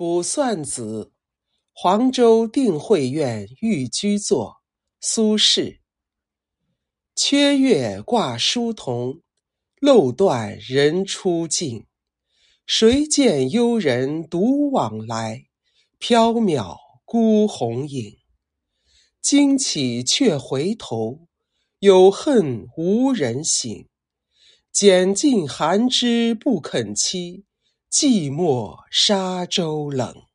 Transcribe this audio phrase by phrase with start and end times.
[0.00, 1.12] 卜算子·
[1.74, 4.62] 黄州定慧院寓居作，
[4.98, 5.80] 苏轼。
[7.14, 9.20] 缺月挂疏桐，
[9.78, 11.84] 漏断人初静。
[12.64, 15.44] 谁见幽人独往来，
[15.98, 18.16] 缥缈孤鸿影。
[19.20, 21.28] 惊起却回头，
[21.80, 23.86] 有恨无人省。
[24.72, 27.42] 拣尽寒枝不肯栖，
[27.90, 30.29] 寂寞沙洲冷。